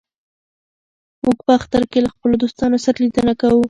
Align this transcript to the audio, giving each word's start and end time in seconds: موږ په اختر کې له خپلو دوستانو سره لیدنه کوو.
موږ 1.25 1.37
په 1.45 1.51
اختر 1.59 1.83
کې 1.91 1.99
له 2.05 2.09
خپلو 2.13 2.35
دوستانو 2.43 2.77
سره 2.85 2.97
لیدنه 3.03 3.33
کوو. 3.41 3.59